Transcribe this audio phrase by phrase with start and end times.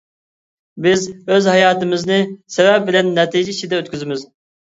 [0.85, 1.03] بىز
[1.35, 2.17] ئۆز ھاياتىمىزنى
[2.55, 4.27] سەۋەب بىلەن نەتىجە ئىچىدە ئۆتكۈزىمىز.